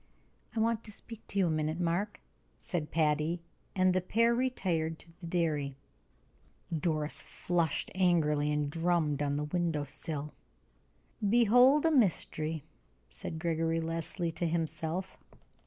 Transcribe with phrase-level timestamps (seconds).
[0.55, 2.21] "I want to speak to you a minute, Mark,"
[2.57, 3.39] said Patty;
[3.75, 5.75] and the pair retired to the dairy.
[6.75, 10.33] Doris flushed angrily, and drummed on the window sill.
[11.29, 12.63] "Behold a mystery!"
[13.11, 15.19] said Gregory Leslie to himself.